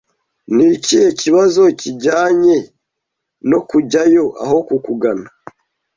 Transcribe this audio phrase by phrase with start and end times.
[0.55, 2.57] Ni ikihe kibazo kijyanye
[3.49, 5.27] no kujyayo aho kukugana?